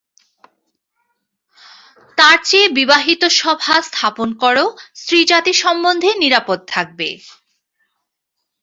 [2.17, 4.65] তার চেয়ে বিবাহিত-সভা স্থাপন করো,
[4.95, 7.09] স্ত্রীজাতি সম্বন্ধে নিরাপদ থাকবে।